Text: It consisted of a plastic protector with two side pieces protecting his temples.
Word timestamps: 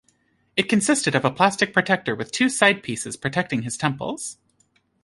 It 0.57 0.63
consisted 0.67 1.13
of 1.13 1.23
a 1.23 1.29
plastic 1.29 1.73
protector 1.75 2.15
with 2.15 2.31
two 2.31 2.49
side 2.49 2.81
pieces 2.81 3.15
protecting 3.15 3.61
his 3.61 3.77
temples. 3.77 4.39